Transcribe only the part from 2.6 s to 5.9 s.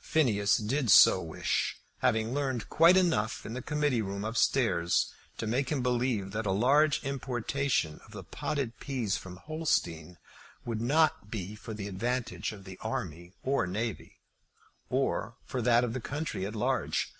quite enough in the Committee Room up stairs to make him